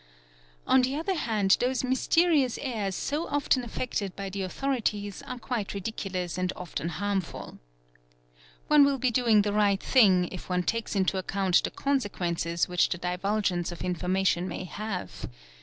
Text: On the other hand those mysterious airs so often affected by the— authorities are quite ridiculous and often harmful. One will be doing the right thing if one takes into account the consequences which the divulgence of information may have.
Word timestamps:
On 0.65 0.81
the 0.81 0.95
other 0.95 1.13
hand 1.13 1.57
those 1.59 1.83
mysterious 1.83 2.57
airs 2.59 2.95
so 2.95 3.27
often 3.27 3.63
affected 3.63 4.15
by 4.15 4.31
the— 4.31 4.41
authorities 4.41 5.21
are 5.27 5.37
quite 5.37 5.75
ridiculous 5.75 6.39
and 6.39 6.51
often 6.55 6.89
harmful. 6.89 7.59
One 8.67 8.83
will 8.83 8.97
be 8.97 9.11
doing 9.11 9.43
the 9.43 9.53
right 9.53 9.77
thing 9.79 10.27
if 10.31 10.49
one 10.49 10.63
takes 10.63 10.95
into 10.95 11.19
account 11.19 11.61
the 11.63 11.69
consequences 11.69 12.67
which 12.67 12.89
the 12.89 12.97
divulgence 12.97 13.71
of 13.71 13.83
information 13.83 14.47
may 14.47 14.63
have. 14.63 15.27